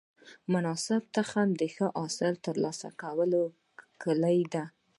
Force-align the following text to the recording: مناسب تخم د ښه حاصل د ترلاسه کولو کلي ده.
مناسب 0.53 1.01
تخم 1.15 1.49
د 1.59 1.61
ښه 1.73 1.87
حاصل 1.99 2.33
د 2.39 2.43
ترلاسه 2.45 2.89
کولو 3.01 3.43
کلي 4.03 4.39
ده. 4.53 4.63